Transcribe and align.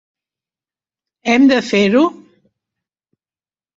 Hem 1.33 1.47
de 1.53 1.59
fer-ho? 1.67 2.03